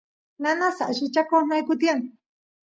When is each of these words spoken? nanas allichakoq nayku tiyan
nanas 0.43 0.77
allichakoq 0.89 1.43
nayku 1.47 1.73
tiyan 1.79 1.99